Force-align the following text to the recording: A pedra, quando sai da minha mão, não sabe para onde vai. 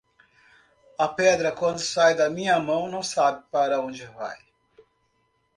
A 0.97 1.07
pedra, 1.07 1.51
quando 1.51 1.77
sai 1.77 2.15
da 2.15 2.27
minha 2.27 2.59
mão, 2.59 2.89
não 2.89 3.03
sabe 3.03 3.43
para 3.51 3.79
onde 3.79 4.03
vai. 4.07 4.39